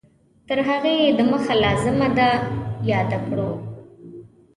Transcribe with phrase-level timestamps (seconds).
[0.47, 2.29] تر هغې د مخه لازمه ده
[2.91, 3.51] یاده کړو